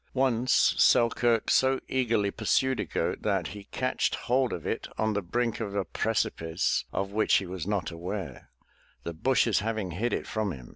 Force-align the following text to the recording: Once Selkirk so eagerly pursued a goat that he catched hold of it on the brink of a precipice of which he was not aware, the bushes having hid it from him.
Once 0.15 0.73
Selkirk 0.79 1.51
so 1.51 1.79
eagerly 1.87 2.31
pursued 2.31 2.79
a 2.79 2.85
goat 2.85 3.21
that 3.21 3.49
he 3.49 3.65
catched 3.65 4.15
hold 4.15 4.51
of 4.51 4.65
it 4.65 4.87
on 4.97 5.13
the 5.13 5.21
brink 5.21 5.59
of 5.59 5.75
a 5.75 5.85
precipice 5.85 6.85
of 6.91 7.11
which 7.11 7.35
he 7.35 7.45
was 7.45 7.67
not 7.67 7.91
aware, 7.91 8.49
the 9.03 9.13
bushes 9.13 9.59
having 9.59 9.91
hid 9.91 10.11
it 10.11 10.25
from 10.25 10.51
him. 10.53 10.69